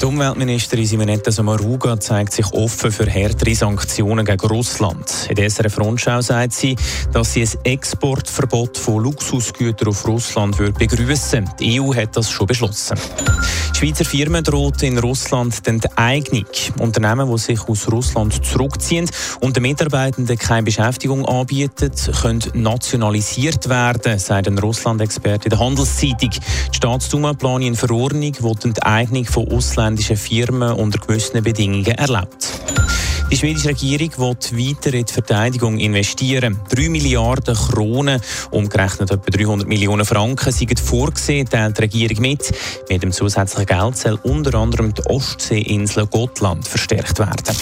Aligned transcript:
Die 0.00 0.06
Umweltministerin 0.06 0.86
Simonetta 0.86 1.30
Sommaruga 1.30 2.00
zeigt 2.00 2.32
sich 2.32 2.50
offen 2.54 2.90
für 2.90 3.04
härtere 3.04 3.54
Sanktionen 3.54 4.24
gegen 4.24 4.46
Russland. 4.46 5.26
In 5.28 5.34
dieser 5.34 5.68
Frontschau 5.68 6.22
sagt 6.22 6.54
sie, 6.54 6.74
dass 7.12 7.34
sie 7.34 7.42
ein 7.42 7.50
Exportverbot 7.64 8.78
von 8.78 9.02
Luxusgütern 9.02 9.88
auf 9.88 10.06
Russland 10.06 10.56
begrüßen. 10.56 11.50
Die 11.60 11.78
EU 11.78 11.94
hat 11.94 12.16
das 12.16 12.30
schon 12.30 12.46
beschlossen. 12.46 12.96
Schweizer 13.80 14.04
Firmen 14.04 14.44
droht 14.44 14.82
in 14.82 14.98
Russland 14.98 15.64
die 15.64 15.70
Enteignung. 15.70 16.44
Unternehmen, 16.80 17.30
die 17.30 17.38
sich 17.38 17.66
aus 17.66 17.90
Russland 17.90 18.44
zurückziehen 18.44 19.08
und 19.40 19.56
den 19.56 19.62
Mitarbeitenden 19.62 20.36
keine 20.36 20.64
Beschäftigung 20.64 21.24
anbieten, 21.24 21.90
können 22.20 22.42
nationalisiert 22.52 23.70
werden, 23.70 24.18
sagt 24.18 24.48
ein 24.48 24.58
Russland-Experte 24.58 25.46
in 25.46 25.50
der 25.50 25.60
Handelszeitung. 25.60 26.28
Die 26.30 26.76
Staatsduma 26.76 27.32
plant 27.32 27.64
eine 27.64 27.74
Verordnung, 27.74 28.32
die 28.32 28.54
die 28.58 28.68
Enteignung 28.68 29.24
von 29.24 29.44
ausländischen 29.90 30.16
Firmen 30.16 30.72
unter 30.72 30.98
gewissen 30.98 31.42
Bedingungen 31.42 31.84
erlaubt. 31.86 32.60
Die 33.30 33.36
schwedische 33.36 33.70
Regierung 33.70 34.10
will 34.18 34.36
weiter 34.68 34.94
in 34.94 35.04
die 35.04 35.12
Verteidigung 35.12 35.78
investieren. 35.78 36.60
3 36.74 36.88
Milliarden 36.88 37.56
Kronen, 37.56 38.20
umgerechnet 38.50 39.10
etwa 39.10 39.30
300 39.30 39.66
Millionen 39.68 40.04
Franken, 40.04 40.52
sind 40.52 40.78
vorgesehen, 40.78 41.48
teilt 41.48 41.78
die 41.78 41.82
Regierung 41.82 42.20
mit. 42.20 42.52
Mit 42.88 43.02
dem 43.02 43.12
zusätzlichen 43.12 43.66
Geld 43.66 43.96
soll 43.96 44.18
unter 44.22 44.54
anderem 44.58 44.94
die 44.94 45.02
Ostseeinsel 45.06 46.06
Gotland 46.06 46.66
verstärkt 46.66 47.18
werden. 47.18 47.56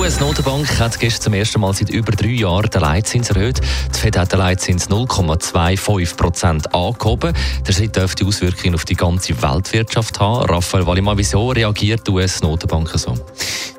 Die 0.00 0.04
US-Notenbank 0.06 0.80
hat 0.80 0.98
gestern 0.98 1.24
zum 1.24 1.34
ersten 1.34 1.60
Mal 1.60 1.74
seit 1.74 1.90
über 1.90 2.10
drei 2.12 2.28
Jahren 2.28 2.70
den 2.70 2.80
Leitzins 2.80 3.28
erhöht. 3.28 3.60
Die 3.94 3.98
Fed 3.98 4.16
hat 4.16 4.32
den 4.32 4.38
Leitzins 4.38 4.88
0,25 4.88 6.16
Prozent 6.16 6.74
angehoben. 6.74 7.34
Der 7.66 7.72
Schritt 7.74 7.96
dürfte 7.96 8.24
Auswirkungen 8.24 8.76
auf 8.76 8.86
die 8.86 8.96
ganze 8.96 9.42
Weltwirtschaft 9.42 10.18
haben. 10.18 10.46
Raphael 10.46 10.86
Wallimann, 10.86 11.18
wieso 11.18 11.50
reagiert 11.50 12.06
die 12.06 12.12
US-Notenbank 12.12 12.88
so? 12.94 13.14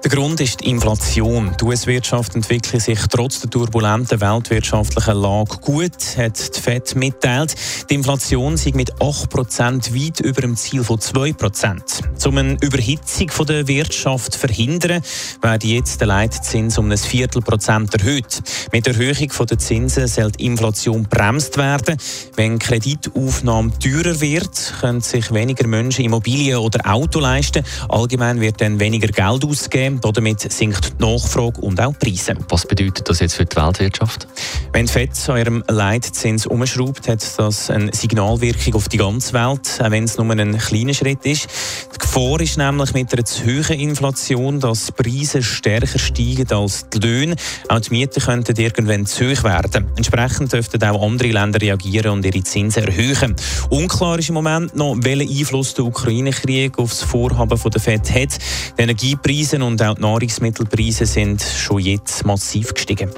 Der 0.03 0.09
Grund 0.09 0.41
ist 0.41 0.61
die 0.61 0.69
Inflation. 0.71 1.55
Die 1.59 1.63
US-Wirtschaft 1.63 2.33
entwickelt 2.33 2.81
sich 2.81 2.99
trotz 3.07 3.41
der 3.41 3.51
turbulenten 3.51 4.19
weltwirtschaftlichen 4.19 5.15
Lage 5.15 5.57
gut, 5.57 6.17
hat 6.17 6.55
die 6.55 6.59
FED 6.59 6.95
mitteilt. 6.95 7.53
Die 7.87 7.93
Inflation 7.93 8.57
sei 8.57 8.71
mit 8.73 8.95
8% 8.95 9.93
weit 9.93 10.19
über 10.21 10.41
dem 10.41 10.55
Ziel 10.55 10.83
von 10.83 10.97
2%. 10.97 12.27
Um 12.27 12.37
eine 12.37 12.57
Überhitzung 12.61 13.29
der 13.47 13.67
Wirtschaft 13.67 14.33
zu 14.33 14.39
verhindern, 14.39 15.03
werde 15.39 15.67
jetzt 15.67 15.99
der 15.99 16.07
Leitzins 16.07 16.79
um 16.79 16.89
ein 16.89 16.97
Viertelprozent 16.97 17.93
erhöht. 17.93 18.41
Mit 18.71 18.87
der 18.87 18.95
Erhöhung 18.95 19.31
der 19.47 19.59
Zinsen 19.59 20.07
soll 20.07 20.31
die 20.31 20.45
Inflation 20.45 21.03
bremst 21.03 21.57
werden. 21.57 21.97
Wenn 22.35 22.57
Kreditaufnahme 22.57 23.71
teurer 23.77 24.19
wird, 24.19 24.73
können 24.81 25.01
sich 25.01 25.31
weniger 25.31 25.67
Menschen 25.67 26.05
Immobilien 26.05 26.57
oder 26.57 26.91
Auto 26.91 27.19
leisten. 27.19 27.63
Allgemein 27.87 28.41
wird 28.41 28.61
dann 28.61 28.79
weniger 28.79 29.09
Geld 29.09 29.45
ausgegeben. 29.45 29.90
Damit 29.99 30.51
sinkt 30.51 30.93
die 30.99 31.03
Nachfrage 31.03 31.59
und 31.61 31.81
auch 31.81 31.93
die 31.95 32.11
Preise. 32.11 32.35
Was 32.49 32.65
bedeutet 32.65 33.09
das 33.09 33.19
jetzt 33.19 33.35
für 33.35 33.45
die 33.45 33.55
Weltwirtschaft? 33.55 34.27
Wenn 34.73 34.85
die 34.85 34.91
FED 34.91 35.29
an 35.29 35.37
ihrem 35.37 35.63
Leitzins 35.67 36.45
umschraubt, 36.45 37.07
hat 37.07 37.25
das 37.37 37.69
eine 37.69 37.93
Signalwirkung 37.93 38.75
auf 38.75 38.87
die 38.87 38.97
ganze 38.97 39.33
Welt, 39.33 39.79
auch 39.81 39.91
wenn 39.91 40.05
es 40.05 40.17
nur 40.17 40.29
ein 40.31 40.57
kleiner 40.57 40.93
Schritt 40.93 41.25
ist. 41.25 41.47
Die 41.93 41.97
Gefahr 41.99 42.39
ist 42.39 42.57
nämlich 42.57 42.93
mit 42.93 43.13
einer 43.13 43.25
zu 43.25 43.43
hohen 43.43 43.79
Inflation, 43.79 44.59
dass 44.59 44.87
die 44.87 44.91
Preise 45.03 45.43
stärker 45.43 45.99
steigen 45.99 46.51
als 46.51 46.87
die 46.89 46.99
Löhne. 46.99 47.35
Auch 47.67 47.79
die 47.79 47.89
Mieten 47.89 48.21
könnten 48.21 48.55
irgendwann 48.59 49.05
zu 49.05 49.25
hoch 49.25 49.43
werden. 49.43 49.87
Entsprechend 49.95 50.53
dürften 50.53 50.83
auch 50.83 51.01
andere 51.01 51.29
Länder 51.29 51.59
reagieren 51.59 52.11
und 52.11 52.25
ihre 52.25 52.43
Zinsen 52.43 52.83
erhöhen. 52.83 53.35
Unklar 53.69 54.19
ist 54.19 54.29
im 54.29 54.35
Moment 54.35 54.75
noch, 54.75 54.95
welchen 54.99 55.29
Einfluss 55.29 55.73
der 55.73 55.85
Ukraine-Krieg 55.85 56.77
auf 56.77 56.91
das 56.91 57.03
Vorhaben 57.03 57.59
der 57.59 57.81
FED 57.81 58.11
hat. 58.11 58.37
Die 58.77 58.81
Energiepreise 58.81 59.57
und 59.81 59.87
auch 59.87 59.95
die 59.95 60.01
Nahrungsmittelpreise 60.01 61.05
sind 61.05 61.41
schon 61.41 61.79
jetzt 61.79 62.25
massiv 62.25 62.73
gestiegen. 62.73 63.09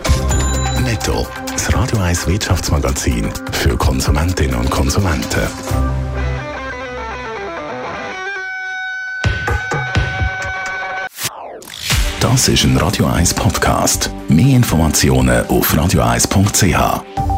Netto. 0.83 1.27
Das 1.51 1.73
Radio 1.73 1.99
1 1.99 2.27
Wirtschaftsmagazin 2.27 3.29
für 3.51 3.77
Konsumentinnen 3.77 4.55
und 4.55 4.69
Konsumenten. 4.69 5.41
Das 12.19 12.47
ist 12.47 12.63
ein 12.63 12.77
Radio 12.77 13.07
1 13.07 13.33
Podcast. 13.33 14.09
Mehr 14.29 14.55
Informationen 14.55 15.45
auf 15.47 15.73
radio1.ch. 15.73 17.32